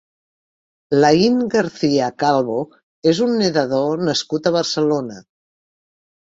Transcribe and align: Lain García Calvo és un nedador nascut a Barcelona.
Lain 1.03 1.37
García 1.55 2.07
Calvo 2.23 2.57
és 3.13 3.21
un 3.29 3.37
nedador 3.45 4.05
nascut 4.11 4.51
a 4.53 4.57
Barcelona. 4.59 5.23